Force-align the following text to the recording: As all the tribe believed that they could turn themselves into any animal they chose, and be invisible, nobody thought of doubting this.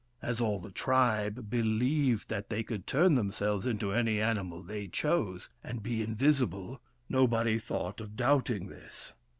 As 0.23 0.41
all 0.41 0.57
the 0.57 0.71
tribe 0.71 1.51
believed 1.51 2.27
that 2.29 2.49
they 2.49 2.63
could 2.63 2.87
turn 2.87 3.13
themselves 3.13 3.67
into 3.67 3.91
any 3.93 4.19
animal 4.19 4.63
they 4.63 4.87
chose, 4.87 5.47
and 5.63 5.83
be 5.83 6.01
invisible, 6.01 6.81
nobody 7.07 7.59
thought 7.59 8.01
of 8.01 8.15
doubting 8.17 8.69
this. 8.69 9.13